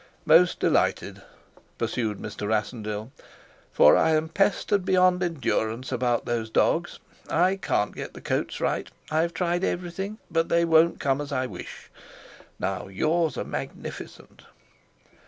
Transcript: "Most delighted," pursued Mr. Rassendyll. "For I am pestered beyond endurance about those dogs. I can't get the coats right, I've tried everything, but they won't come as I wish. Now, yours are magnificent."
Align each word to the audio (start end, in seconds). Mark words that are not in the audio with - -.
"Most 0.25 0.59
delighted," 0.59 1.21
pursued 1.77 2.17
Mr. 2.17 2.47
Rassendyll. 2.47 3.11
"For 3.71 3.95
I 3.95 4.09
am 4.15 4.29
pestered 4.29 4.83
beyond 4.83 5.21
endurance 5.21 5.91
about 5.91 6.25
those 6.25 6.49
dogs. 6.49 6.97
I 7.29 7.55
can't 7.57 7.93
get 7.93 8.15
the 8.15 8.19
coats 8.19 8.59
right, 8.59 8.89
I've 9.11 9.35
tried 9.35 9.63
everything, 9.63 10.17
but 10.31 10.49
they 10.49 10.65
won't 10.65 10.99
come 10.99 11.21
as 11.21 11.31
I 11.31 11.45
wish. 11.45 11.91
Now, 12.59 12.87
yours 12.87 13.37
are 13.37 13.43
magnificent." 13.45 14.41